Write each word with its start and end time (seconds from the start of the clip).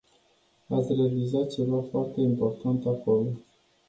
Ați 0.67 0.93
realizat 0.93 1.51
ceva 1.51 1.81
foarte 1.91 2.19
important 2.21 2.85
acolo. 2.85 3.25